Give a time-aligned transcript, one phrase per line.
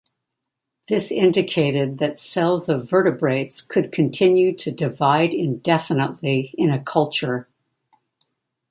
[0.89, 7.47] This indicated that cells of vertebrates could continue to divide indefinitely in a culture.